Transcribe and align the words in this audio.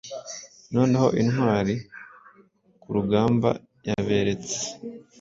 Noneho 0.73 1.07
intwarikurugamba 1.21 3.49
yaberetse 3.87 4.61